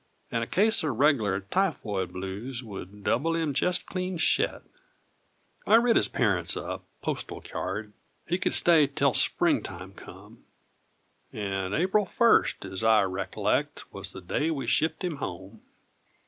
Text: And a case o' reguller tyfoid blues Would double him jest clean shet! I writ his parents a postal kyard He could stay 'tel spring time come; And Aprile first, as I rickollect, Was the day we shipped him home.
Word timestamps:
And 0.31 0.43
a 0.43 0.47
case 0.47 0.83
o' 0.83 0.87
reguller 0.91 1.41
tyfoid 1.51 2.11
blues 2.11 2.63
Would 2.63 3.03
double 3.03 3.35
him 3.35 3.53
jest 3.53 3.85
clean 3.85 4.17
shet! 4.17 4.63
I 5.67 5.75
writ 5.75 5.95
his 5.95 6.07
parents 6.07 6.55
a 6.55 6.81
postal 7.03 7.39
kyard 7.39 7.93
He 8.25 8.39
could 8.39 8.55
stay 8.55 8.87
'tel 8.87 9.13
spring 9.13 9.61
time 9.61 9.93
come; 9.93 10.43
And 11.31 11.75
Aprile 11.75 12.07
first, 12.07 12.65
as 12.65 12.83
I 12.83 13.03
rickollect, 13.03 13.83
Was 13.91 14.11
the 14.11 14.21
day 14.21 14.49
we 14.49 14.65
shipped 14.65 15.03
him 15.03 15.17
home. 15.17 15.61